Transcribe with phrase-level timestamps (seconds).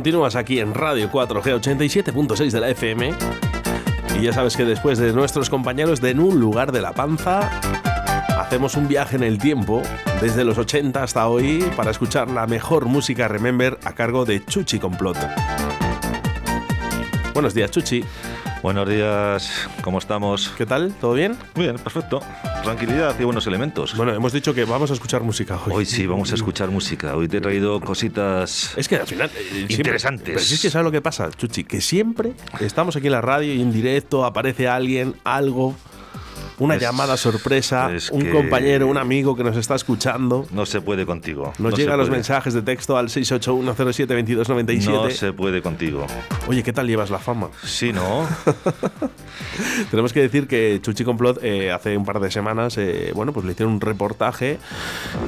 [0.00, 3.12] Continúas aquí en Radio 4G 87.6 de la FM.
[4.18, 7.50] Y ya sabes que después de nuestros compañeros de En un lugar de la panza,
[8.38, 9.82] hacemos un viaje en el tiempo,
[10.22, 14.78] desde los 80 hasta hoy, para escuchar la mejor música Remember a cargo de Chuchi
[14.78, 15.18] Complot.
[17.34, 18.02] Buenos días, Chuchi.
[18.62, 19.50] Buenos días,
[19.82, 20.50] ¿cómo estamos?
[20.58, 20.92] ¿Qué tal?
[21.00, 21.34] ¿Todo bien?
[21.54, 22.20] Bien, perfecto.
[22.62, 23.96] Tranquilidad y buenos elementos.
[23.96, 25.72] Bueno, hemos dicho que vamos a escuchar música hoy.
[25.72, 27.16] Hoy sí, vamos a escuchar música.
[27.16, 28.74] Hoy te he traído cositas.
[28.76, 29.30] Es que al final.
[29.34, 30.24] eh, siempre- Interesantes.
[30.26, 33.22] pero si es que sabes lo que pasa, Chuchi, que siempre estamos aquí en la
[33.22, 35.74] radio y en directo aparece alguien, algo,
[36.60, 40.46] una Es- llamada sorpresa, es un compañero, un amigo que nos está escuchando.
[40.52, 41.52] No se puede contigo.
[41.58, 42.18] Nos no llegan los puede.
[42.18, 44.90] mensajes de texto al 681072297.
[44.92, 46.06] No se puede contigo.
[46.46, 47.48] Oye, ¿qué tal llevas la fama?
[47.64, 48.26] Sí, ¿no?
[49.90, 53.44] Tenemos que decir que Chuchi Complot eh, hace un par de semanas, eh, bueno, pues
[53.46, 54.58] le hicieron un reportaje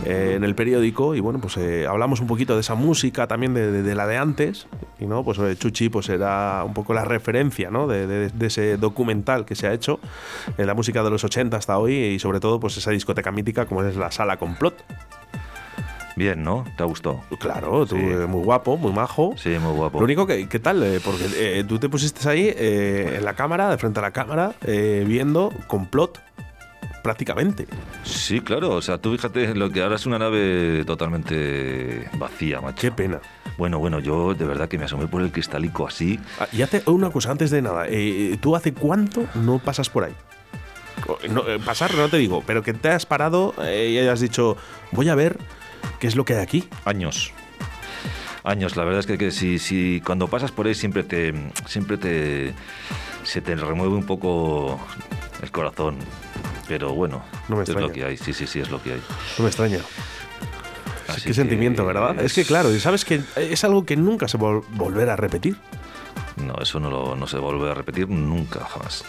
[0.05, 3.55] eh, en el periódico y bueno, pues eh, hablamos un poquito de esa música también
[3.55, 4.67] de, de- de la de antes
[5.01, 7.87] y no, pues eh, Chuchi pues era un poco la referencia, ¿no?
[7.87, 9.99] De, de- de ese documental que se ha hecho
[10.57, 13.67] en la música de los 80 hasta hoy y sobre todo pues esa discoteca mítica
[13.67, 14.83] como es la Sala Complot.
[16.15, 16.65] Bien, ¿no?
[16.77, 17.23] ¿Te gustado?
[17.41, 18.03] Claro, tú Sí.
[18.03, 19.35] eh, muy guapo, muy majo.
[19.39, 19.99] Sí, muy guapo.
[19.99, 20.83] Lo único que, ¿qué tal?
[20.83, 24.11] Eh, porque eh, tú te pusiste ahí eh, en la cámara, de frente a la
[24.11, 26.21] cámara, eh, viendo complot,
[27.03, 27.67] prácticamente.
[28.05, 28.73] Sí, claro.
[28.73, 32.79] O sea, tú fíjate lo que ahora es una nave totalmente vacía, macho.
[32.83, 33.19] Qué pena.
[33.57, 36.21] Bueno, bueno, yo de verdad que me asomé por el cristalico así.
[36.39, 37.87] Ah, y hace una cosa antes de nada.
[38.41, 40.13] ¿Tú hace cuánto no pasas por ahí?
[41.29, 44.57] No, eh, pasar no te digo, pero que te has parado eh, y hayas dicho,
[44.93, 45.39] voy a ver
[45.99, 46.69] qué es lo que hay aquí.
[46.85, 47.33] Años.
[48.45, 51.33] Años, la verdad es que, que si, si cuando pasas por ahí siempre te
[51.67, 52.55] siempre te
[53.23, 54.81] se te remueve un poco
[55.43, 55.97] el corazón.
[56.69, 59.03] Pero bueno, No me es lo que hay, sí, sí, sí, es lo que hay.
[59.39, 59.79] No me extraña.
[61.09, 62.19] Así Qué que sentimiento, ¿verdad?
[62.21, 65.17] Es que claro, y sabes que es algo que nunca se va a volver a
[65.17, 65.57] repetir.
[66.37, 69.05] No, eso no, lo, no se vuelve a repetir nunca, jamás.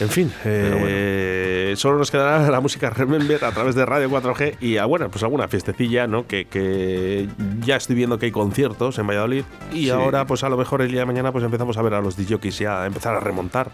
[0.00, 4.76] En fin, eh, solo nos quedará la música Remember a través de Radio 4G y
[4.76, 6.26] a, bueno, pues alguna fiestecilla, ¿no?
[6.26, 7.28] Que, que
[7.64, 9.90] ya estoy viendo que hay conciertos en Valladolid y Sí.
[9.90, 12.16] ahora pues a lo mejor el día de mañana pues empezamos a ver a los
[12.16, 13.70] DJs ya a empezar a remontar.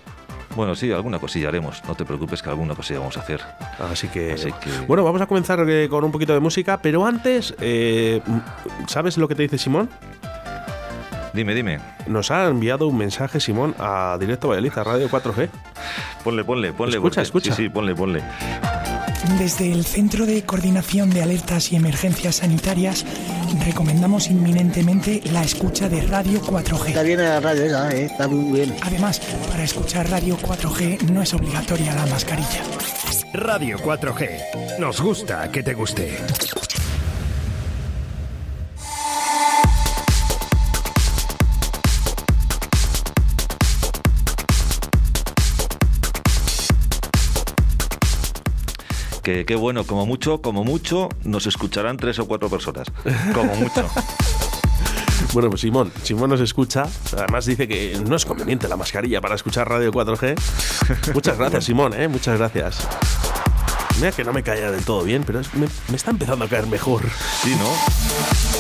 [0.57, 1.83] Bueno, sí, alguna cosilla haremos.
[1.89, 3.41] No te preocupes que alguna cosilla vamos a hacer.
[3.91, 7.05] Así que, Así que- bueno, vamos a comenzar eh, con un poquito de música, pero
[7.05, 8.21] antes, eh,
[8.87, 9.91] ¿sabes lo que te dice Simón?
[11.35, 11.81] Dime, dime.
[12.07, 15.49] Nos ha enviado un mensaje Simón a Directo Valladolid, a Radio 4G.
[16.23, 16.95] Ponle, ponle, ponle.
[16.97, 17.55] Escucha, porque- escucha.
[17.57, 18.23] Sí, sí, ponle, ponle.
[19.39, 23.05] Desde el Centro de Coordinación de Alertas y Emergencias Sanitarias
[23.65, 26.89] recomendamos inminentemente la escucha de Radio 4G.
[26.89, 28.05] Está bien la radio esa, ¿eh?
[28.05, 28.77] está muy bien.
[28.83, 29.21] Además,
[29.51, 32.63] para escuchar Radio 4G no es obligatoria la mascarilla.
[33.33, 34.79] Radio 4G.
[34.79, 36.17] Nos gusta que te guste.
[49.25, 52.87] Que qué bueno, como mucho, como mucho, nos escucharán tres o cuatro personas.
[53.35, 53.89] Como mucho.
[55.33, 56.85] Bueno, pues Simón, Simón nos escucha.
[57.17, 61.13] Además dice que no es conveniente la mascarilla para escuchar Radio 4G.
[61.13, 62.07] Muchas gracias, Simón, ¿eh?
[62.07, 62.87] Muchas gracias.
[63.97, 66.49] Mira que no me caía del todo bien, pero es- me, me está empezando a
[66.49, 67.03] caer mejor.
[67.43, 68.54] Sí, ¿no?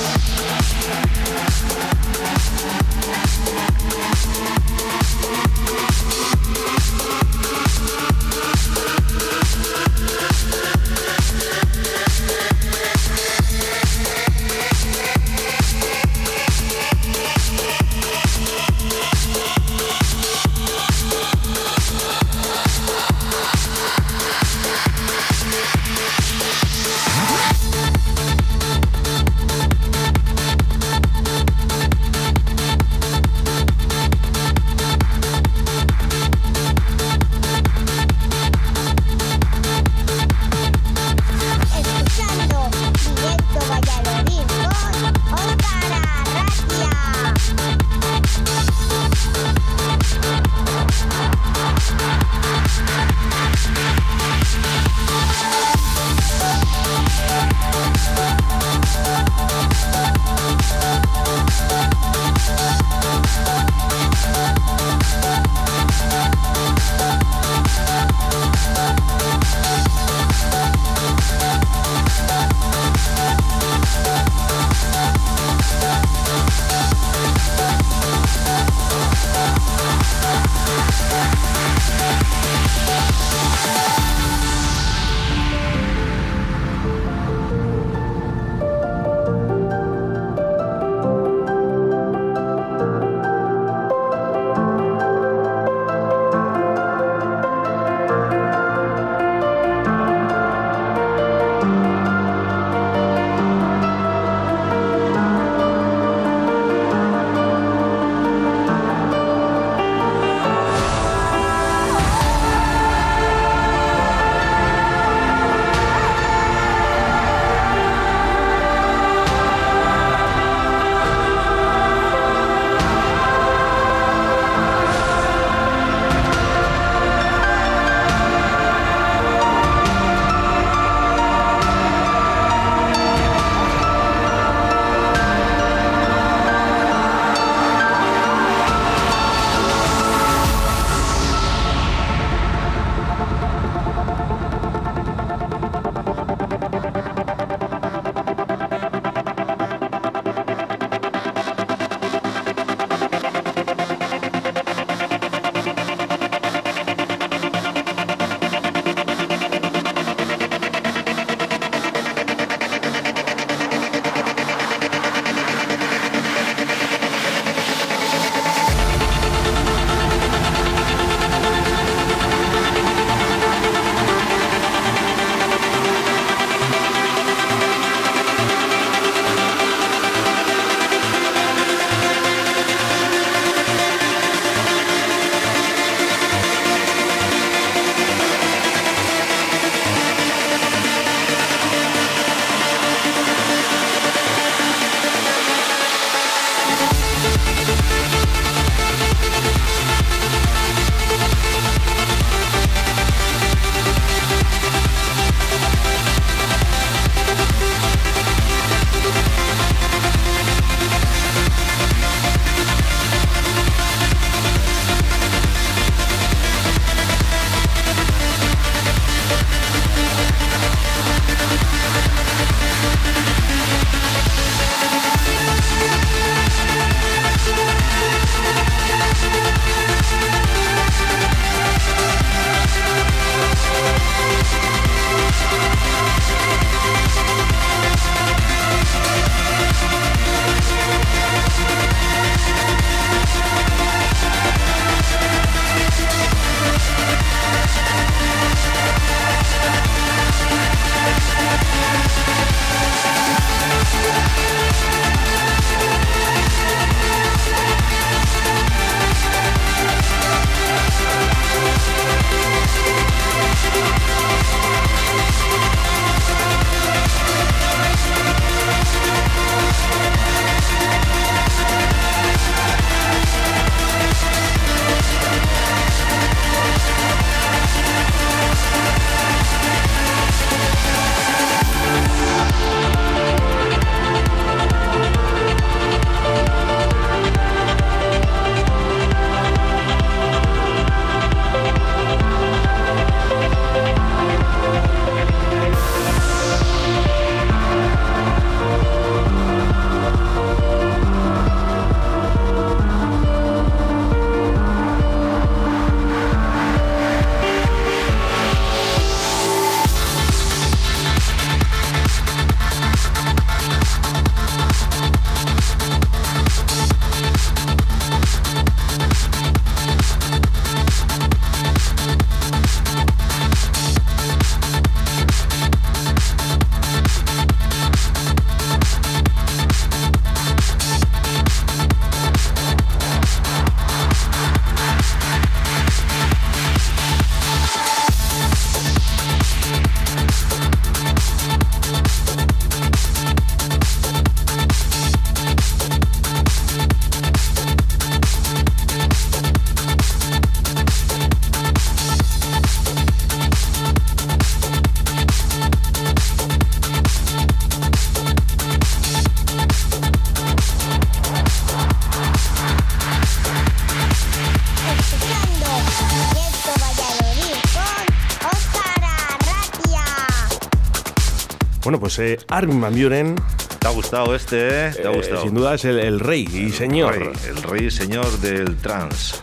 [371.94, 373.36] Bueno, pues eh, Armin Van Buren,
[373.78, 374.90] ¿Te ha gustado este, eh?
[374.96, 375.42] ¿Te ha eh, gustado?
[375.42, 377.16] sin duda es el, el rey y señor.
[377.16, 379.40] Rey, el rey y señor del trans.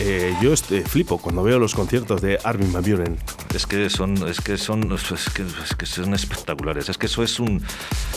[0.00, 3.18] Eh, yo este, flipo cuando veo los conciertos de Armin Van Buren.
[3.54, 6.88] Es que son, es que son, es que, es que son espectaculares.
[6.88, 7.62] Es que eso es un,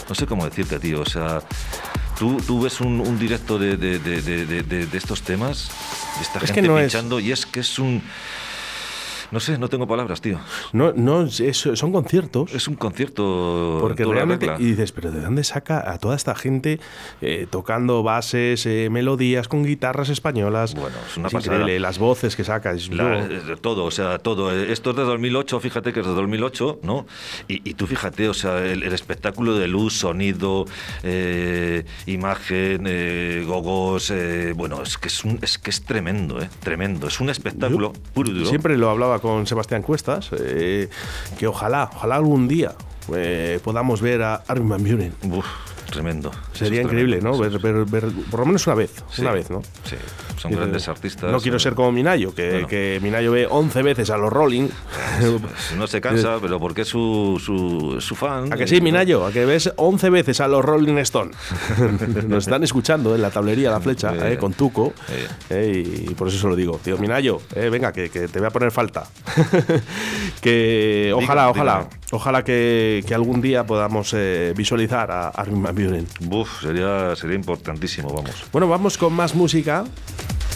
[0.07, 1.01] no sé cómo decirte, tío.
[1.01, 1.41] O sea,
[2.17, 5.67] tú, tú ves un, un directo de, de, de, de- estos temas,
[6.15, 8.01] de esta Es que gente no es- pinchando, y es que es un,
[9.35, 10.39] no sé, no tengo palabras, tío.
[10.71, 12.53] No, no, es- son conciertos.
[12.53, 13.79] Es un concierto.
[13.81, 16.79] Porque realmente, y dices, pero ¿de dónde saca a toda esta gente
[17.21, 20.73] eh, tocando bases, eh, melodías con guitarras españolas?
[20.73, 21.57] Bueno, es una pasada.
[21.57, 22.71] increíble, las voces que saca.
[22.71, 24.53] es- La- yo- todo, o sea, todo.
[24.53, 27.05] Esto es de 2008, fíjate que es de 2008, ¿no?
[27.49, 30.65] Y, y tú fíjate, o sea, el, el espectáculo de luz, sonido,
[31.03, 34.13] eh, imagen, gogos,
[34.55, 36.49] bueno, es que es, un, es que es tremendo, ¿eh?
[36.63, 37.07] Tremendo.
[37.07, 38.45] Es un espectáculo puro y duro.
[38.45, 40.87] Siempre lo hablaba con Sebastián Cuestas, eh,
[41.39, 42.75] que ojalá, ojalá algún día
[43.11, 45.13] eh, podamos ver a Armin Van
[45.89, 46.31] tremendo.
[46.55, 47.37] Sería increíble, ¿no?
[47.37, 49.61] Ver, ver- ver por lo menos una vez, Sí, una vez, ¿no?
[49.83, 49.95] Sí,
[50.37, 51.31] son Y, grandes artistas.
[51.31, 52.67] No quiero eh, ser como Minayo, que, bueno.
[52.67, 54.69] que Minayo ve 11 veces a los Rolling.
[55.77, 58.51] No se cansa, pero porque es su, su, su fan.
[58.51, 59.25] ¿A que sí, Minayo?
[59.25, 61.31] ¿A que ves 11 veces a los Rolling Stone?
[62.27, 64.93] Nos están escuchando en la tablería La Flecha, Eh, con Tuco.
[65.49, 66.05] eh.
[66.09, 66.79] y por eso se lo digo.
[66.83, 69.05] Tío, Minayo, eh, venga, que, que te voy a poner falta.
[70.41, 71.95] que ojalá, Dígame, ojalá, dígame.
[72.11, 76.07] ojalá que, que algún día podamos eh, visualizar a Armin Van Buren.
[76.21, 78.45] Buf, sería, sería importantísimo, vamos.
[78.51, 79.85] Bueno, vamos con más música.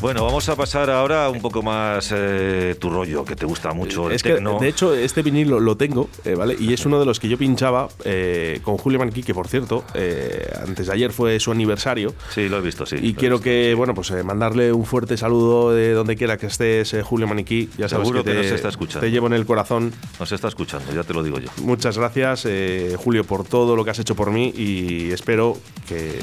[0.01, 4.07] Bueno, vamos a pasar ahora un poco más eh, tu rollo, que te gusta mucho.
[4.07, 6.55] el es que, de hecho, este vinilo lo tengo, eh, ¿vale?
[6.57, 9.83] Y es uno de los que yo pinchaba eh, con Julio Manquí, que por cierto,
[9.93, 12.13] eh, antes de ayer fue su aniversario.
[12.33, 12.95] Sí, lo he visto, sí.
[13.01, 13.43] Y quiero visto.
[13.43, 17.27] que, bueno, pues eh, mandarle un fuerte saludo de donde quiera que estés, eh, Julio
[17.27, 17.69] Maniquí.
[17.77, 19.01] Ya sabes Seguro que, que te, nos está escuchando.
[19.01, 19.91] te llevo en el corazón.
[20.17, 21.49] Nos está escuchando, ya te lo digo yo.
[21.63, 25.57] Muchas gracias, eh, Julio, por todo lo que has hecho por mí y espero
[25.89, 26.19] que,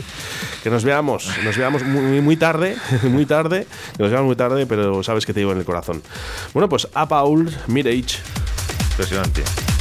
[0.63, 3.66] que nos veamos, nos veamos muy, muy tarde, muy tarde,
[3.97, 6.03] que nos veamos muy tarde, pero sabes que te llevo en el corazón.
[6.53, 8.19] Bueno, pues a Paul Mirage.
[8.91, 9.76] Impresionante.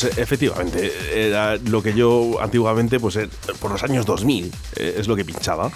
[0.00, 3.28] Pues eh, efectivamente, era lo que yo antiguamente, pues eh,
[3.60, 5.72] por los años 2000, eh, es lo que pinchaba.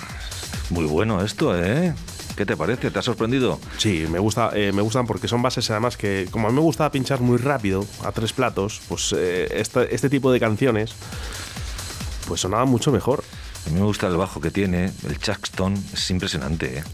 [0.71, 1.93] Muy bueno esto, ¿eh?
[2.37, 2.93] ¿Qué te parece?
[2.93, 3.59] ¿Te ha sorprendido?
[3.79, 6.63] Sí, me gusta, eh, me gustan porque son bases además que, como a mí me
[6.63, 10.95] gusta pinchar muy rápido a tres platos, pues eh, este, este tipo de canciones,
[12.29, 13.25] pues sonaban mucho mejor.
[13.67, 16.79] A mí me gusta el bajo que tiene, el Chaxton, es impresionante.
[16.79, 16.85] ¿eh?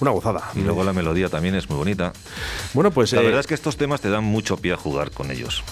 [0.00, 0.50] Una gozada.
[0.54, 2.12] Y luego la melodía también es muy bonita.
[2.72, 5.30] Bueno, pues La verdad es que estos temas te dan mucho pie a jugar con
[5.30, 5.62] ellos.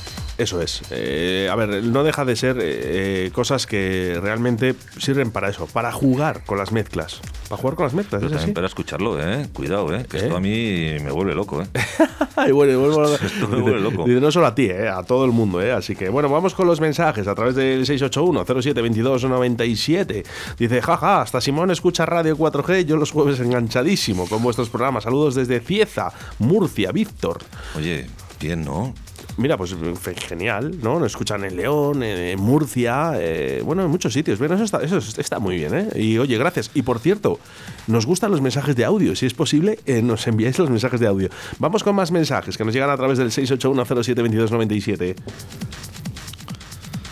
[0.43, 0.83] Eso es.
[0.91, 5.93] Eh, a ver, no deja de ser eh, cosas que realmente sirven para eso, para
[5.93, 7.21] jugar con las mezclas.
[7.49, 8.55] Para jugar con las mezclas, Pero ¿es también así?
[8.55, 9.49] para escucharlo, ¿eh?
[9.53, 10.05] Cuidado, ¿eh?
[10.11, 10.21] Que ¿Eh?
[10.23, 11.67] esto a mí me vuelve loco, ¿eh?
[12.35, 14.03] Ay, bueno, vuelvo Esto me vuelve loco.
[14.05, 15.63] Dice, no solo a ti, eh, a todo el mundo.
[15.63, 15.71] Eh.
[15.71, 20.25] Así que, bueno, vamos con los mensajes a través del 681-072297.
[20.59, 25.05] Dice, jaja, hasta Simón escucha Radio 4G, yo los jueves enganchadísimo con vuestros programas.
[25.05, 27.39] Saludos desde Cieza, Murcia, Víctor.
[27.77, 28.07] Oye,
[28.41, 28.93] bien, ¿no?
[29.39, 29.75] Mira, pues
[30.29, 30.99] genial, ¿no?
[30.99, 34.39] Nos escuchan en León, en Murcia, eh, bueno, en muchos sitios.
[34.39, 35.89] Bueno, eso está, eso está muy bien, ¿eh?
[35.95, 36.71] Y oye, gracias.
[36.75, 37.39] Y por cierto,
[37.87, 39.17] nos gustan los mensajes de audio.
[39.17, 41.31] Si es posible, eh, nos enviáis los mensajes de audio.
[41.59, 45.17] Vamos con más mensajes que nos llegan a través del 681072297.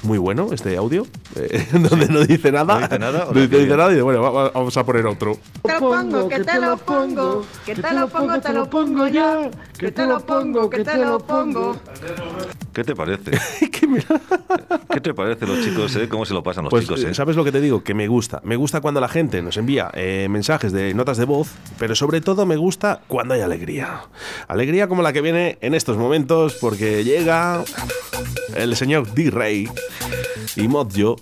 [0.03, 2.75] Muy bueno este audio, eh, donde no dice nada.
[2.75, 3.27] ¿No dice nada?
[3.27, 5.37] No dice, nada y bueno, va- va- vamos a poner otro.
[5.63, 9.51] Te lo pongo, que te lo pongo, que te lo pongo, te lo pongo ya,
[9.79, 11.77] que te lo pongo, que te lo pongo.
[12.73, 13.33] ¿Qué te parece?
[13.89, 14.21] Mira-
[14.93, 16.09] ¿Qué te parece los chicos, eh?
[16.09, 17.13] ¿Cómo se lo pasan los Pues, chicos, eh?
[17.15, 17.83] ¿sabes lo que te digo?
[17.83, 18.41] Que me gusta.
[18.45, 22.21] Me gusta cuando la gente nos envía eh, mensajes de notas de voz, pero sobre
[22.21, 24.03] todo me gusta cuando hay alegría.
[24.47, 27.65] Alegría como la que viene en estos momentos, porque llega
[28.55, 29.69] el señor D-Ray
[30.57, 31.17] y Modjo.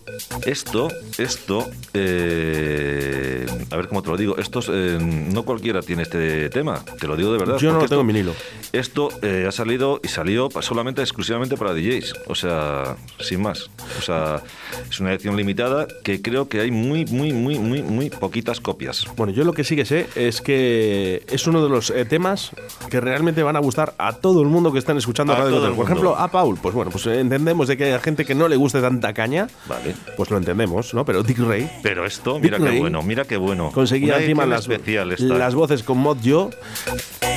[0.45, 6.49] Esto, esto, eh, a ver cómo te lo digo, estos, eh, no cualquiera tiene este
[6.51, 7.59] tema, te lo digo de verdad.
[7.59, 8.35] Yo no lo tengo en esto- vinilo.
[8.73, 13.71] Esto eh, ha salido y salió solamente, exclusivamente para DJs, o sea, sin más.
[13.99, 14.43] O sea,
[14.91, 19.07] es una edición limitada que creo que hay muy, muy, muy, muy, muy poquitas copias.
[19.17, 22.51] Bueno, yo lo que sí que sé es que es uno de los eh, temas
[22.91, 25.67] que realmente van a gustar a todo el mundo que están escuchando A Radio todo
[25.69, 25.77] el Control.
[25.77, 26.11] Por mundo.
[26.11, 28.81] ejemplo, a Paul, pues bueno, pues entendemos de que hay gente que no le guste
[28.81, 29.95] tanta caña, Vale.
[30.17, 31.05] pues lo entendemos, ¿no?
[31.05, 33.71] Pero Dick Ray Pero esto, mira Dick qué Ray bueno, mira qué bueno.
[33.73, 36.51] conseguía Una encima las, las voces con Mod Yo,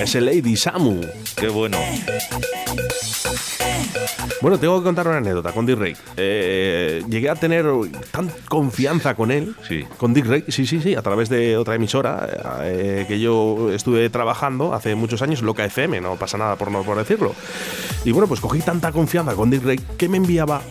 [0.01, 1.01] es el Lady Samu.
[1.35, 1.77] Qué bueno.
[4.41, 5.95] Bueno, tengo que contar una anécdota con Dick Ray.
[6.17, 7.65] Eh, llegué a tener
[8.11, 9.85] tan confianza con él, Sí.
[9.97, 12.27] con Dick Ray, sí, sí, sí, a través de otra emisora
[12.63, 16.81] eh, que yo estuve trabajando hace muchos años, Loca FM, no pasa nada por no
[16.83, 17.35] por decirlo.
[18.03, 20.61] Y bueno, pues cogí tanta confianza con Dick Ray que me enviaba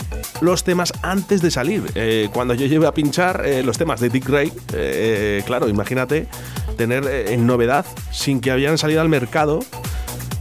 [0.40, 1.84] los temas antes de salir.
[1.94, 4.52] Eh, cuando yo llevé a pinchar los temas de Dick Ray,
[5.46, 6.26] claro, imagínate
[6.76, 9.60] tener en novedad sin que habían salido al mercado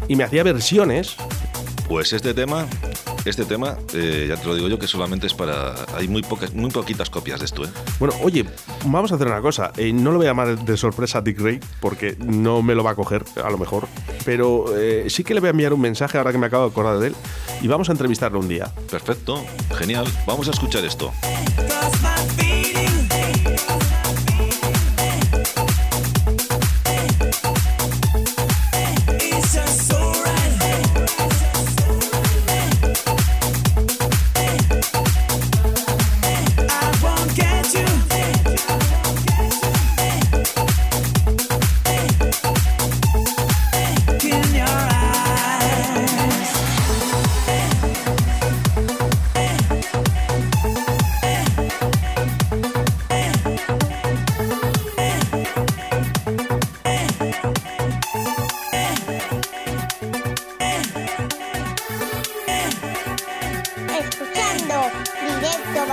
[0.07, 1.15] y me hacía versiones
[1.89, 2.67] Pues este tema,
[3.25, 5.73] este tema, eh, ya te lo digo yo que solamente es para.
[5.95, 7.69] Hay muy pocas, muy poquitas copias de esto, ¿eh?
[7.97, 8.45] Bueno, oye,
[8.85, 9.71] vamos a hacer una cosa.
[9.75, 12.83] Eh, no lo voy a llamar de sorpresa a Dick Ray, porque no me lo
[12.83, 13.87] va a coger, a lo mejor.
[14.23, 16.69] Pero eh, sí que le voy a enviar un mensaje ahora que me acabo de
[16.69, 17.15] acordar de él.
[17.63, 18.71] Y vamos a entrevistarlo un día.
[18.91, 19.43] Perfecto,
[19.75, 20.05] genial.
[20.27, 21.11] Vamos a escuchar esto.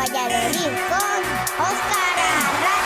[0.08, 2.85] Valladolid con Arratia.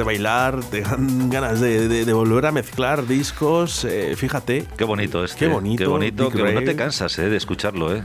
[0.00, 3.84] De bailar, te dan ganas de, de- de volver a mezclar discos.
[3.84, 4.64] eh, fíjate.
[4.78, 5.38] Qué bonito este.
[5.40, 6.30] Qué bonito, Qué bonito.
[6.30, 8.02] Que no te cansas eh, de escucharlo, ¿eh?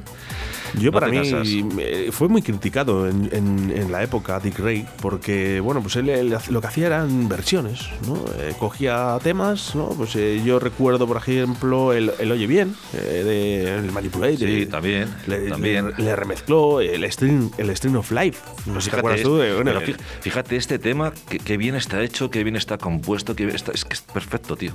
[0.80, 1.18] Yo No para mí
[1.80, 6.36] eh, fue muy criticado en, en- en la época Dick Ray porque bueno pues él,
[6.50, 8.16] lo que hacía eran versiones, ¿no?
[8.40, 9.90] Eh, cogía temas, ¿no?
[9.90, 14.66] Pues eh, yo recuerdo por ejemplo el, el Oye Bien eh, de el Manipulate, Sí,
[14.66, 15.94] también, le, también.
[15.98, 19.38] le- le remezcló el String el String of Life, no sé si te acuerdas tú
[19.38, 23.36] de- bueno, pero fíjate este tema, que, que bien está hecho, que bien está compuesto,
[23.36, 24.74] que está, es que es perfecto, tío.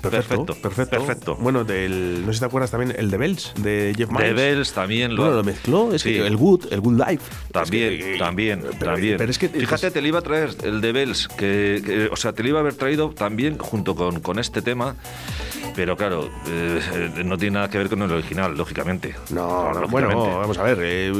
[0.00, 0.90] Perfecto, perfecto.
[0.96, 1.36] perfecto.
[1.36, 4.34] Bueno, del, no sé si te acuerdas también el de Bells, de Jeff Miles.
[4.34, 6.10] Bells también lo Bueno, lo mezcló, es Sí.
[6.14, 7.22] que el Good, el Good Life.
[7.52, 9.16] También, Es que, también, pero, también.
[9.18, 12.16] Pero es que Fíjate, te le iba a traer el de Bells, que, que- o
[12.16, 14.96] sea, te lo iba a haber traído también junto con, con este tema,
[15.74, 19.14] pero claro, eh, no tiene nada que ver con el original, lógicamente.
[19.30, 20.14] No, no, Lógicamente.
[20.16, 20.78] bueno, vamos a ver.
[20.82, 21.12] eh,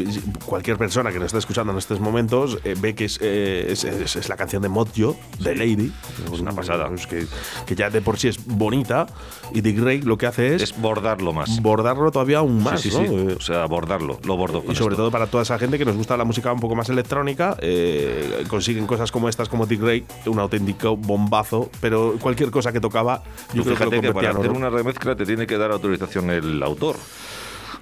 [0.44, 3.84] cualquier persona que nos esté escuchando en estos momentos eh, ve que es, eh, es,
[3.84, 5.92] es- es la canción de Mojo, de Lady.
[6.32, 6.90] Es una pasada.
[7.08, 7.26] Que,
[7.66, 9.06] que ya de por sí es bonita.
[9.54, 11.60] Y Dick Ray lo que hace es, Es bordarlo más.
[11.62, 12.80] bordarlo todavía aún más.
[12.80, 13.04] sí, sí, ¿no?
[13.08, 13.14] sí.
[13.14, 14.62] Eh, O sea, bordarlo, lo bordo.
[14.62, 15.02] con Y sobre esto.
[15.02, 18.44] todo para toda esa gente que nos gusta la música un poco más electrónica, eh,
[18.48, 23.22] consiguen cosas como estas, como Dick Ray, un auténtico bombazo, pero cualquier cosa que tocaba,
[23.52, 26.62] yo Tú creo fíjate que, para hacer una remezcla te tiene que dar autorización el
[26.62, 26.96] autor.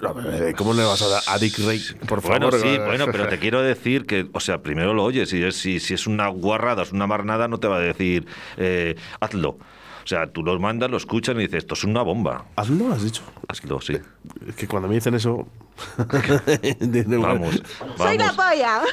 [0.02, 1.82] Eh, ¿Cómo le vas a dar a Dick Ray?
[2.08, 2.60] Por bueno, favor.
[2.60, 5.56] sí, eh, bueno, pero te quiero decir que, o sea, primero lo oyes y es,
[5.56, 9.58] si, si es una guarrada, es una marnada, no te va a decir, eh, hazlo.
[10.04, 12.46] O sea, tú los mandas, lo escuchan y dices, esto es una bomba.
[12.56, 13.22] Hazlo, has dicho.
[13.48, 13.96] Hazlo, sí.
[14.46, 15.46] Es que cuando me dicen eso.
[16.80, 17.62] dicen, Vamos,
[17.96, 18.36] ¡Soy la vamos.
[18.36, 18.80] polla!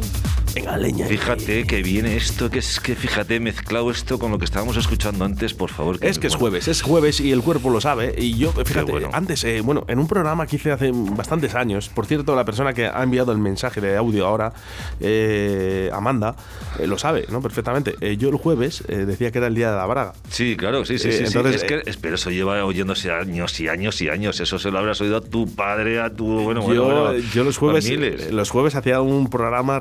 [0.55, 1.07] Venga, leña.
[1.07, 5.25] Fíjate que viene esto, que es que fíjate, mezclado esto con lo que estábamos escuchando
[5.25, 5.97] antes, por favor.
[6.01, 8.13] Es que es jueves, es jueves y el cuerpo lo sabe.
[8.17, 9.09] Y yo, fíjate, bueno.
[9.13, 12.73] antes, eh, bueno, en un programa que hice hace bastantes años, por cierto, la persona
[12.73, 14.53] que ha enviado el mensaje de audio ahora,
[14.99, 16.35] eh, Amanda,
[16.79, 17.41] eh, lo sabe, ¿no?
[17.41, 17.95] Perfectamente.
[18.01, 20.13] Eh, yo el jueves eh, decía que era el día de la braga.
[20.29, 21.23] Sí, claro, sí, sí, sí.
[21.23, 24.39] es que, pero eso lleva oyéndose años y años y años.
[24.39, 26.25] Eso se lo habrás oído a tu padre, a tu.
[26.25, 27.89] Bueno, yo, bueno, yo los jueves,
[28.31, 29.79] los jueves hacía un programa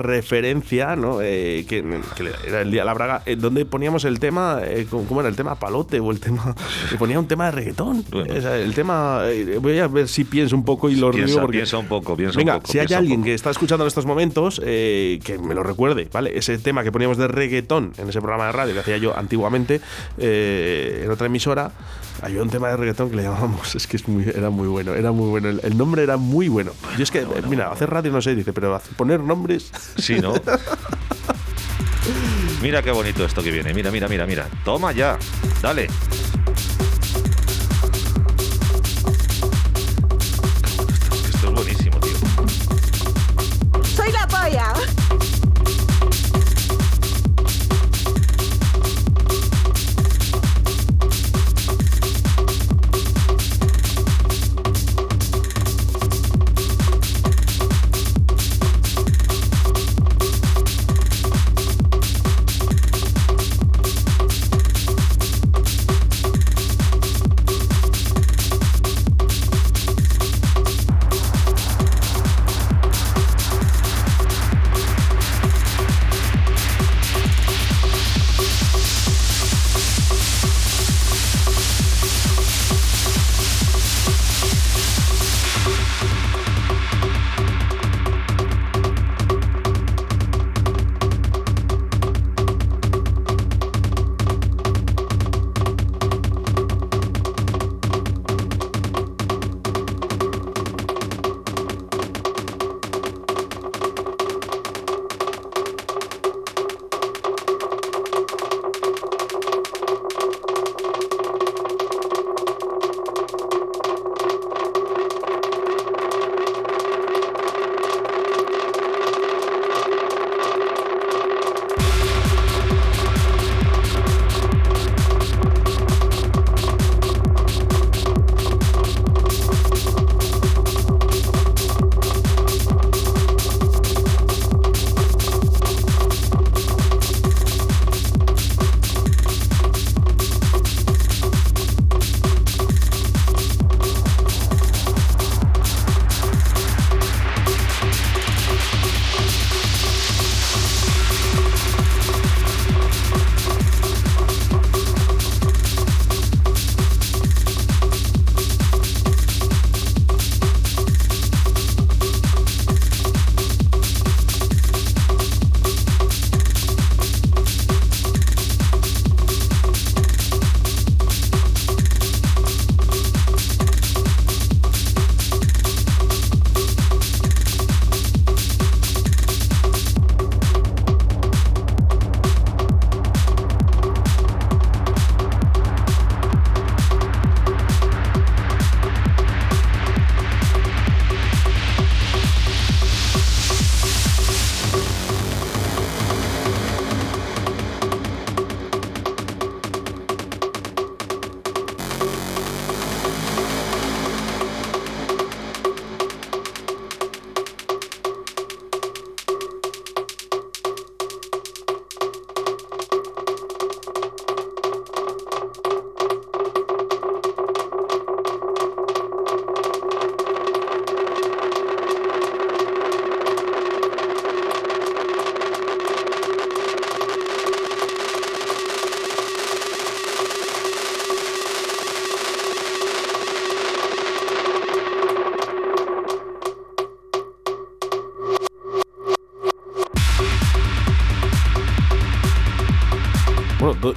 [0.63, 1.21] Valencia, ¿no?
[1.21, 1.83] Eh, que,
[2.17, 5.29] que era el día de la Braga, eh, donde poníamos el tema, eh, ¿cómo era
[5.29, 6.55] el tema palote o el tema?
[6.91, 8.05] que ponía un tema de reggaetón.
[8.13, 11.35] O sea, el tema, eh, voy a ver si pienso un poco y lo Piensa,
[11.35, 12.73] río porque piensa un poco, piensa Venga, un poco.
[12.73, 16.37] si hay alguien que está escuchando en estos momentos, que me lo recuerde, ¿vale?
[16.37, 19.81] Ese tema que poníamos de reggaetón en ese programa de radio que hacía yo antiguamente
[20.19, 21.73] en otra emisora,
[22.21, 24.95] había un tema de reggaetón que le llamábamos, es que es muy, era muy bueno,
[24.95, 26.73] era muy bueno, el, el nombre era muy bueno.
[26.97, 29.71] Yo es que, eh, mira, hacer radio no sé, dice, pero poner nombres...
[29.97, 30.35] Sí, ¿no?
[32.61, 33.75] Mira qué bonito esto que viene.
[33.75, 34.47] Mira, mira, mira, mira.
[34.65, 35.19] Toma ya.
[35.61, 35.89] Dale.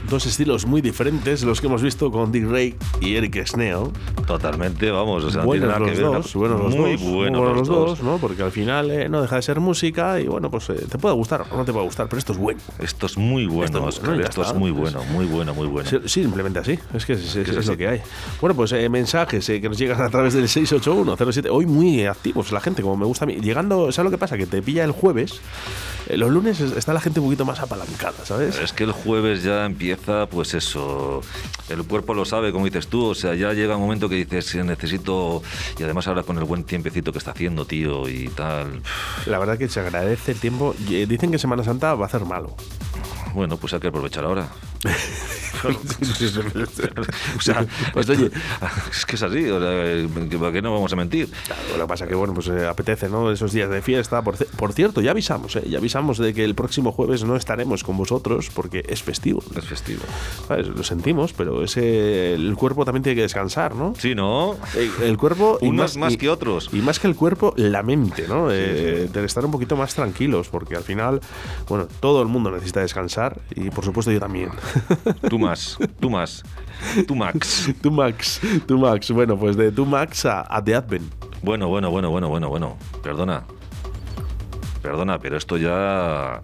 [0.09, 3.91] Dos estilos muy diferentes los que hemos visto con Dick Ray y Eric Sneo.
[4.25, 5.23] Totalmente, vamos.
[5.23, 6.13] O sea, no buenos tiene nada los que ver.
[6.21, 7.89] dos, buenos los Muy dos, muy buenos buenos los dos.
[7.89, 8.17] dos, ¿no?
[8.17, 11.15] Porque al final eh, no deja de ser música y bueno, pues eh, te puede
[11.15, 12.59] gustar o no te puede gustar, pero esto es bueno.
[12.79, 14.17] Esto es muy bueno, Esto es Oscar.
[14.17, 14.59] ya Esto es está.
[14.59, 15.89] muy bueno, muy bueno, muy bueno.
[15.89, 18.01] Sí, Simplemente así, es que es, es- es es lo que hay.
[18.41, 21.49] Bueno, pues eh, mensajes eh, que nos llegan a través del 68107.
[21.49, 23.35] Hoy muy activos la gente, como me gusta a mí.
[23.41, 24.37] Llegando, ¿sabes lo que pasa?
[24.37, 25.39] Que te pilla el jueves.
[26.07, 28.57] Eh, los lunes es- está la gente un poquito más apalancada, ¿sabes?
[28.57, 31.21] Es que el jueves ya empieza, pues eso,
[31.69, 34.45] el cuerpo lo sabe, como dices tú, o sea, ya llega un momento que dices,
[34.45, 35.41] "Sí, necesito,
[35.79, 38.81] y además ahora con el buen tiempecito que está haciendo, tío, y tal,
[39.25, 40.75] La verdad que se agradece el tiempo.
[40.89, 42.55] Eh, Dicen que Semana Santa va a ser malo.
[43.33, 44.47] bueno, pues hay que aprovechar ahora.
[47.37, 48.29] o sea, Pues oye,
[48.91, 51.29] es que es así, o sea, ¿para qué no vamos a mentir?
[51.77, 53.31] Lo que pasa que, bueno, pues eh, apetece, ¿no?
[53.31, 54.21] Esos días de fiesta.
[54.21, 55.63] Por, cierto, ya avisamos, ¿eh?
[55.69, 59.43] Ya avisamos de que el próximo jueves no estaremos con vosotros porque es festivo.
[59.55, 60.01] Es festivo.
[60.47, 60.67] ¿Sabes?
[60.67, 63.93] Lo sentimos, pero ese, el cuerpo también tiene que descansar, ¿no?
[63.97, 64.55] Sí, ¿no?
[64.75, 65.57] El, el cuerpo...
[65.61, 66.69] y Unos más y- que otros.
[66.73, 68.51] Y más que el cuerpo, la mente, ¿no?
[68.51, 71.21] Eh, de estar un poquito más tranquilos, porque al final,
[71.67, 74.49] bueno, todo el mundo necesita descansar y por supuesto yo también.
[75.29, 75.54] Tú más,
[75.99, 76.43] tú más,
[77.07, 77.71] tú Max.
[77.81, 79.11] tú Max, tú Max.
[79.11, 81.13] Bueno, pues de tú Max a, a The Advent.
[81.41, 82.77] Bueno, bueno, bueno, bueno, bueno, bueno.
[83.03, 83.43] Perdona.
[84.85, 86.41] Perdona, pero esto ya.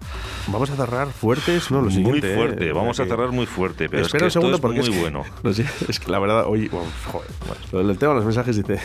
[0.48, 1.80] Vamos a cerrar fuertes, ¿no?
[1.82, 2.18] Lo muy.
[2.18, 2.34] ¿eh?
[2.34, 5.02] fuerte, vamos a cerrar muy fuerte, pero es que segundo esto porque es muy que-
[5.02, 5.24] bueno.
[5.42, 6.68] no sé, es que la verdad, bueno,
[7.12, 7.28] joder,
[7.70, 8.78] bueno, el tema de los mensajes dice,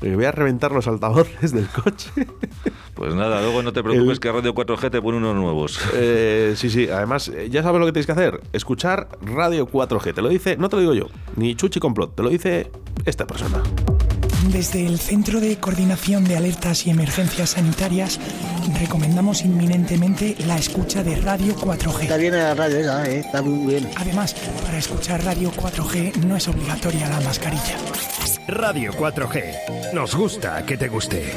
[0.00, 2.10] voy a reventar los altavoces del coche.
[2.92, 5.80] Pues nada, luego no te preocupes El- que Radio 4G te pone unos nuevos.
[5.94, 10.12] Eh, sí, sí, además, eh, ya sabes lo que tenéis que hacer, escuchar Radio 4G,
[10.12, 12.70] te lo dice, no te lo digo yo, ni Chuchi Complot, te lo dice
[13.06, 13.62] esta persona.
[14.48, 18.18] Desde el Centro de Coordinación de Alertas y Emergencias Sanitarias
[18.80, 22.02] recomendamos inminentemente la escucha de Radio 4G.
[22.02, 23.18] Está bien la radio esa, ¿eh?
[23.20, 23.88] Está muy bien.
[23.96, 27.76] Además, para escuchar Radio 4G no es obligatoria la mascarilla.
[28.48, 29.92] Radio 4G.
[29.92, 31.32] Nos gusta que te guste.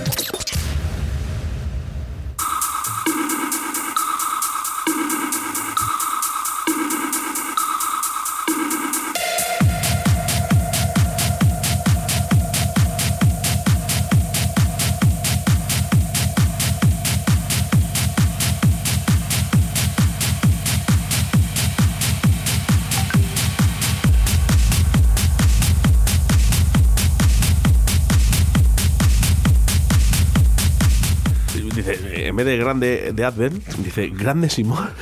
[32.79, 34.89] De Advent, dice grande Simón.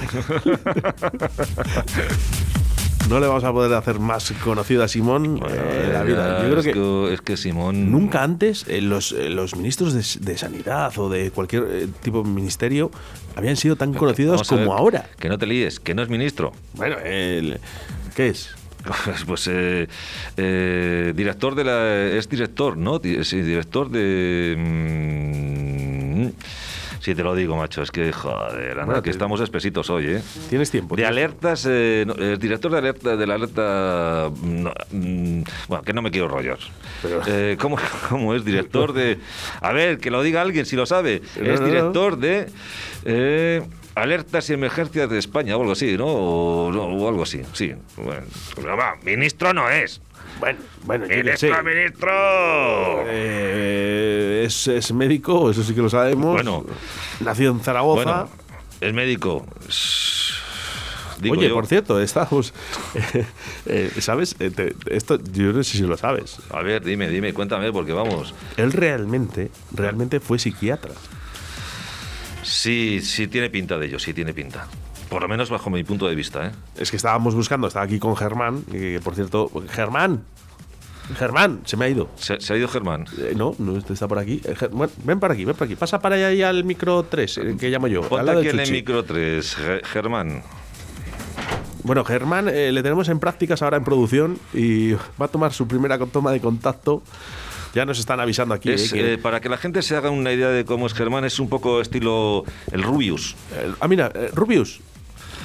[3.10, 6.38] no le vamos a poder hacer más conocido a Simón eh, la vida.
[6.40, 7.92] Ya, Yo creo es que es que Simón.
[7.92, 12.30] Nunca antes eh, los, eh, los ministros de, de sanidad o de cualquier tipo de
[12.30, 12.92] ministerio
[13.36, 15.10] habían sido tan conocidos como ver, ahora.
[15.20, 16.54] Que no te líes, que no es ministro.
[16.74, 17.60] Bueno, el-
[18.16, 18.50] ¿qué es?
[19.28, 19.88] Pues eh,
[20.38, 22.08] eh, director de la.
[22.18, 23.00] Es director, ¿no?
[23.24, 24.56] Sí, director de.
[24.58, 26.28] mm,
[27.02, 27.82] Sí, te lo digo, macho.
[27.82, 30.22] Es que, joder, anda, que estamos espesitos hoy, ¿eh?
[30.50, 30.96] Tienes tiempo.
[30.96, 34.30] De tienes alertas, eh, no, el director de alerta de la alerta.
[34.30, 36.72] mm, no, mm, bueno, que no me quiero rollos.
[37.26, 37.78] Eh, ¿cómo,
[38.10, 39.18] cómo es director de.?
[39.62, 41.24] A ver, que lo diga alguien si lo sabe.
[41.42, 42.48] No, es director de.
[43.06, 43.64] eh,
[43.96, 46.06] Alertas y emergencias de España o algo así, ¿no?
[46.08, 47.74] O, no, o algo así, sí.
[47.98, 48.26] Bueno,
[48.56, 50.02] pero va, ministro no es.
[50.40, 51.52] Bueno, bueno, yo ¡El qué sé.
[51.64, 52.10] ministro!
[53.08, 56.34] Eh, es, es médico, eso sí que lo sabemos.
[56.34, 56.66] Bueno.
[57.20, 58.04] Nació en Zaragoza.
[58.04, 58.30] Bueno,
[58.80, 59.46] es médico.
[61.20, 61.54] Digo Oye, yo.
[61.54, 62.54] por cierto, estamos.
[63.68, 64.36] eh, ¿Sabes?
[64.40, 66.38] Eh, te- esto yo no sé si lo sabes.
[66.50, 68.34] A ver, dime, dime, cuéntame, porque vamos.
[68.58, 70.94] Él realmente, realmente fue psiquiatra.
[72.44, 74.68] Sí, sí tiene pinta de ello, sí tiene pinta.
[75.10, 76.52] Por lo menos bajo mi punto de vista, ¿eh?
[76.78, 80.24] Es que estábamos buscando, estaba aquí con Germán, que por cierto, Germán,
[81.18, 82.10] Germán, se me ha ido.
[82.16, 83.06] ¿Se, se ha ido Germán?
[83.18, 84.42] Eh, no, no está por aquí.
[84.46, 85.76] Eh, Ger- bueno, ven para aquí, ven para aquí.
[85.76, 88.04] Pasa para allá y al micro 3, eh, que llamo yo.
[88.04, 89.58] al Ponte lado aquí en el micro 3,
[89.92, 90.42] Germán.
[91.84, 95.68] Bueno, Germán eh, le tenemos en prácticas ahora en producción y va a tomar su
[95.68, 97.02] primera toma de contacto.
[97.74, 98.72] Ya nos están avisando aquí.
[98.72, 100.94] Es, eh, que- eh, para que la gente se haga una idea de cómo es
[100.94, 103.36] Germán, es un poco estilo el Rubius.
[103.80, 104.80] ah, mira, eh, Rubius.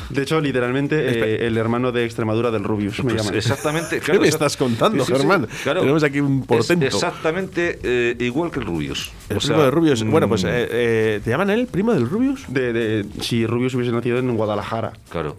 [0.09, 3.35] De hecho, literalmente, eh, el hermano de Extremadura del Rubius me Pues llaman.
[3.39, 3.99] exactamente.
[3.99, 5.49] ¿Qué me estás contando, Germán?
[5.64, 6.87] Tenemos aquí un portento.
[6.87, 9.11] Es exactamente eh, igual que el Rubius.
[9.29, 10.05] El O primo sea, de Rubius.
[10.05, 12.45] Bueno, pues mm, eh, eh, ¿te llaman él primo del Rubius?
[12.47, 14.93] De, de- si Rubius hubiese nacido en Guadalajara.
[15.09, 15.39] Claro.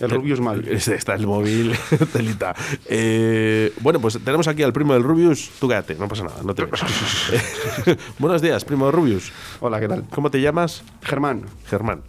[0.00, 0.66] El Rubius mal.
[0.68, 1.74] Este está el móvil,
[2.12, 2.54] telita.
[2.86, 5.50] Eh, bueno, pues tenemos aquí al primo del Rubius.
[5.60, 6.66] Tú quédate, no pasa nada, no te
[8.18, 9.32] Buenos días, primo del Rubius.
[9.60, 10.04] Hola, ¿qué tal?
[10.10, 10.82] ¿Cómo te llamas?
[11.02, 11.42] Germán.
[11.68, 12.02] Germán.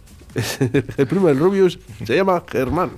[0.98, 2.90] el primo del Rubius se llama Germán.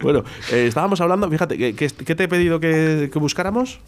[0.00, 3.80] Bueno, eh, estábamos hablando, fíjate, ¿qué, qué- qué te he pedido que, que buscáramos?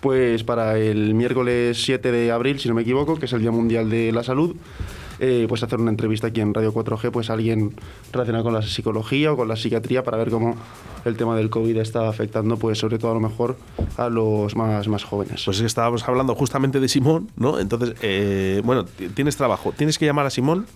[0.00, 3.50] Pues para el miércoles 7 de abril, si no me equivoco, que es el Día
[3.50, 4.54] Mundial de la Salud,
[5.20, 7.74] eh, pues hacer una entrevista aquí en Radio 4G, pues a alguien
[8.12, 10.56] relacionado con la psicología o con la psiquiatría para ver cómo
[11.04, 13.56] el tema del COVID está afectando, pues sobre todo a lo mejor
[13.96, 15.42] a los más, más jóvenes.
[15.44, 17.58] Pues es que estábamos hablando justamente de Simón, ¿no?
[17.60, 20.66] Entonces, eh, bueno, tienes trabajo, tienes que llamar a Simón.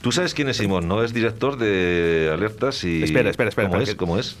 [0.00, 1.02] Tú sabes quién es Simón, ¿no?
[1.04, 3.02] Es director de alertas y.
[3.04, 3.90] Espera, espera, espera, ¿Cómo espera, es?
[3.90, 4.36] que- ¿Cómo es?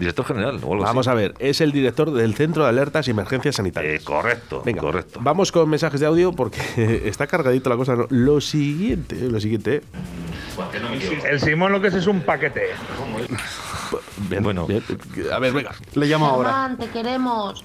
[0.00, 1.12] Director general o algo Vamos así.
[1.12, 4.00] a ver, es el director del Centro de Alertas y Emergencias Sanitarias.
[4.00, 5.20] Eh, correcto, Venga, correcto.
[5.22, 7.94] Vamos con mensajes de audio porque está cargadito la cosa.
[7.96, 8.06] ¿no?
[8.08, 9.82] Lo siguiente, lo siguiente.
[11.28, 12.62] El Simón lo que es es un paquete.
[14.28, 14.66] Bien, Bueno.
[14.66, 14.82] bien.
[15.32, 15.72] A ver, venga.
[15.94, 16.48] Le llamo ahora.
[16.50, 17.62] Germán, te queremos.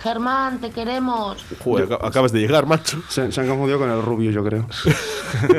[0.00, 1.44] Germán, te queremos.
[1.62, 3.02] Joder, acabas de llegar, macho.
[3.08, 4.66] Se, se han confundido con el rubio, yo creo.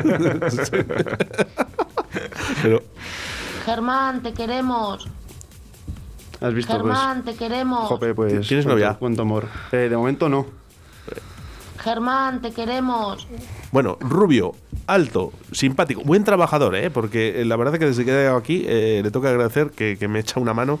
[2.62, 2.82] Pero,
[3.64, 5.06] Germán, te queremos.
[6.40, 6.72] ¿Has visto?
[6.72, 7.80] Germán, te queremos.
[7.80, 8.48] Pues, jope, pues.
[8.48, 8.96] ¿Tienes novia?
[8.98, 9.48] Cuánto amor.
[9.72, 10.46] Eh, de momento no.
[11.84, 13.28] Germán, te queremos.
[13.70, 14.54] bueno, rubio,
[14.86, 16.90] alto, simpático, buen trabajador, ¿eh?
[16.90, 19.98] Porque eh, la verdad que desde que he llegado aquí eh, le toca agradecer que,
[19.98, 20.80] que me echa una mano.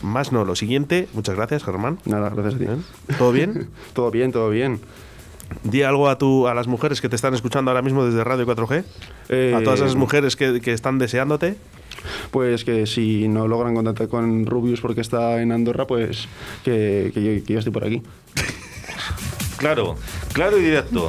[0.00, 1.08] Más no, lo siguiente.
[1.12, 1.98] Muchas gracias, Germán.
[2.04, 2.66] Nada, gracias a ti.
[3.18, 3.68] ¿Todo bien?
[3.94, 4.80] todo bien, todo bien.
[5.64, 8.46] Di algo a, tu, a las mujeres que te están escuchando ahora mismo desde Radio
[8.46, 8.84] 4G.
[9.30, 11.56] Eh, a todas esas mujeres que, que están deseándote.
[12.30, 16.28] Pues que si no logran contactar con Rubius porque está en Andorra, pues
[16.64, 18.02] que, que yo, que yo estoy por aquí.
[19.56, 19.94] Claro,
[20.32, 21.08] claro y directo.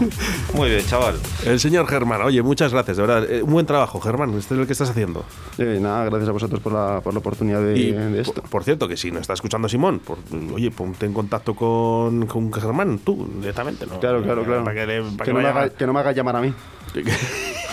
[0.54, 1.16] Muy bien, chaval.
[1.46, 3.30] El señor Germán, oye, muchas gracias, de verdad.
[3.30, 4.34] Eh, un buen trabajo, Germán.
[4.38, 5.26] Este es lo que estás haciendo.
[5.58, 8.34] Eh, nada, gracias a vosotros por la, por la oportunidad de, Y, de esto.
[8.36, 10.20] Por, por cierto, que si no está escuchando Simón, por-
[10.54, 14.00] oye, ponte en contacto con, con Germán, tú, directamente, ¿no?
[14.00, 14.64] Claro, claro, claro.
[14.64, 16.54] Para que, le- para Que que no, haga, que no me haga llamar a mí.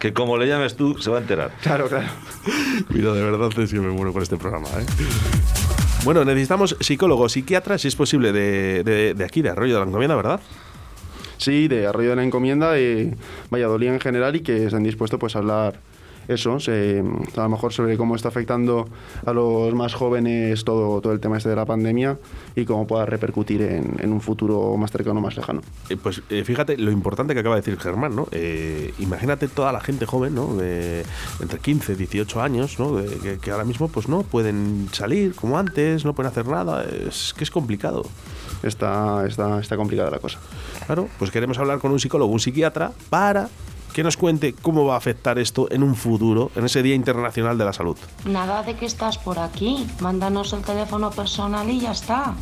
[0.00, 1.52] Que como le llames tú, se va a enterar.
[1.62, 2.06] Claro, claro.
[2.88, 4.86] Mira, de verdad es que me muero por este programa, ¿eh?
[6.04, 9.86] Bueno, necesitamos psicólogos, psiquiatras, si es posible, de, de- de aquí, de Arroyo de la
[9.86, 10.40] Encomienda, ¿verdad?
[11.36, 13.14] Sí, de Arroyo de la Encomienda, de
[13.50, 15.78] Valladolid en general y que están dispuestos pues, a hablar
[16.32, 17.02] eso, se-
[17.36, 18.88] a lo mejor sobre cómo está afectando
[19.26, 22.18] a los más jóvenes todo, todo el tema este de la pandemia
[22.56, 25.60] y cómo pueda repercutir en, en un futuro más cercano, más lejano.
[25.88, 28.28] Eh, pues eh, fíjate lo importante que acaba de decir Germán, ¿no?
[28.32, 30.54] Eh, imagínate toda la gente joven, ¿no?
[30.56, 31.04] De
[31.40, 32.96] entre 15, 18 años, ¿no?
[32.96, 36.84] De- que, que ahora mismo, pues no pueden salir como antes, no pueden hacer nada.
[36.84, 38.04] Es que es complicado.
[38.62, 40.38] Está, está, está complicada la cosa.
[40.86, 43.48] Claro, pues queremos hablar con un psicólogo, un psiquiatra, para
[43.92, 47.58] que nos cuente cómo va a afectar esto en un futuro, en ese Día Internacional
[47.58, 47.96] de la Salud.
[48.24, 49.86] Nada de que estás por aquí.
[50.00, 52.34] Mándanos el teléfono personal y ya está.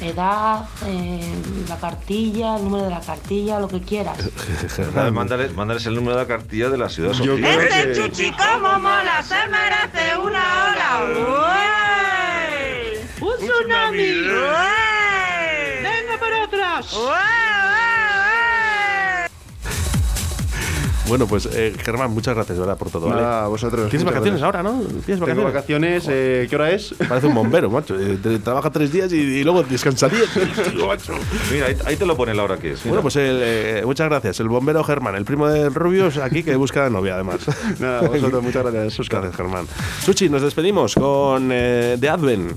[0.00, 1.32] Edad, eh,
[1.68, 4.18] la cartilla, el número de la cartilla, lo que quieras.
[4.94, 7.94] Nada, mándales, mándales el número de la cartilla de la ciudad Yo creo Este que-
[7.94, 11.04] chuchi como mola se merece una ola.
[11.94, 12.98] ¡Uey!
[13.20, 13.98] ¡Un tsunami!
[14.28, 15.82] ¡Uey!
[15.82, 16.92] ¡Venga otras!
[16.92, 17.83] ¡Uey,
[21.06, 22.78] Bueno, pues eh, Germán, muchas gracias, ¿verdad?
[22.78, 23.48] Por todo, ¿vale?
[23.48, 23.90] Vosotros.
[23.90, 24.42] Tienes vacaciones gracias.
[24.42, 24.80] ahora, ¿no?
[24.80, 25.44] Tienes Tengo vacaciones.
[25.44, 26.94] vacaciones, eh, ¿qué hora es?
[27.08, 27.98] Parece un bombero, macho.
[28.00, 30.28] Eh, te- trabaja tres días y, y luego descansa diez.
[31.52, 32.78] Mira, ahí, ahí te lo pone la hora que es.
[32.84, 32.88] mira.
[32.88, 34.40] Bueno, pues el, eh, muchas gracias.
[34.40, 37.40] El bombero Germán, el primo de Rubius, aquí que busca novia, además.
[37.78, 39.00] Nada, vosotros, muchas gracias.
[39.00, 39.20] Oscar.
[39.22, 39.66] Gracias, Germán.
[40.04, 42.52] Suchi, nos despedimos con eh, The Advent.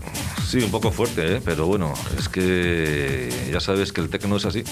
[0.48, 1.42] Sí, un poco fuerte, ¿eh?
[1.44, 4.64] pero bueno, es que ya sabes que el tecno es así.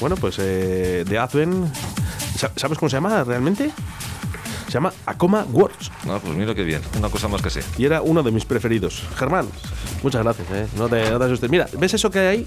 [0.00, 1.66] Bueno, pues eh, The Advent.
[2.40, 3.70] Sa- ¿Sabes cómo se llama realmente?
[4.66, 5.90] Se llama Acoma Works.
[6.08, 7.60] Ah, pues mira qué bien, una cosa más que sé.
[7.76, 9.02] Y era uno de mis preferidos.
[9.18, 9.46] Germán,
[10.02, 10.66] muchas gracias, ¿eh?
[10.76, 11.50] No te, no te asustes.
[11.50, 12.46] Mira, ¿ves eso que hay ahí?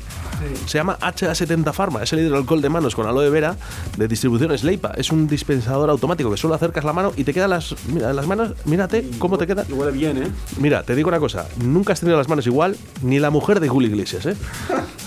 [0.66, 2.02] Se llama HA70 Pharma.
[2.02, 3.56] Es el hidroalcohol de manos con aloe vera
[3.98, 4.94] de distribución Sleipa.
[4.96, 8.26] Es un dispensador automático que solo acercas la mano y te quedan las, mira, las
[8.26, 8.54] manos.
[8.66, 9.66] Mírate cómo te quedan.
[9.70, 10.28] Huele bien, ¿eh?
[10.60, 11.46] Mira, te digo una cosa.
[11.62, 14.36] Nunca has tenido las manos igual ni la mujer de Julio Iglesias, ¿eh?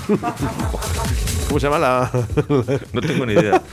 [1.49, 2.11] ¿Cómo se llama la.?
[2.93, 3.63] No tengo ni idea.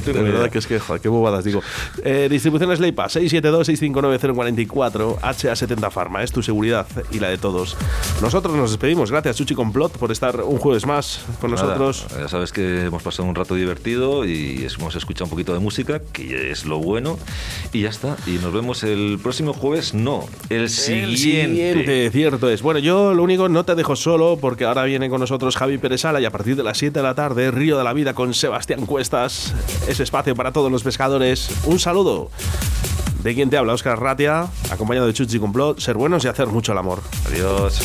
[0.00, 1.62] De verdad que es que, joder, qué bobadas digo.
[2.04, 7.76] Eh, distribución Sleipa, 672-659-044, HA70 Pharma, es tu seguridad y la de todos.
[8.20, 9.10] Nosotros nos despedimos.
[9.10, 12.06] Gracias, Chuchi Complot, por estar un jueves más con Nada, nosotros.
[12.18, 16.00] ya sabes que hemos pasado un rato divertido y hemos escuchado un poquito de música,
[16.12, 17.18] que es lo bueno.
[17.72, 18.16] Y ya está.
[18.26, 19.94] Y nos vemos el próximo jueves.
[19.94, 21.10] No, el siguiente.
[21.10, 22.62] El siguiente, cierto es.
[22.62, 26.02] Bueno, yo lo único, no te dejo solo porque ahora viene con nosotros Javi Pérez
[26.02, 28.34] Sala y a partir de las 7 de la tarde, Río de la Vida con
[28.34, 29.54] Sebastián Cuestas.
[29.86, 31.50] Ese espacio para todos los pescadores.
[31.64, 32.30] Un saludo.
[33.22, 35.80] De quien te habla, Oscar Ratia, acompañado de Chuchi Complot.
[35.80, 37.02] Ser buenos y hacer mucho el amor.
[37.26, 37.80] Adiós.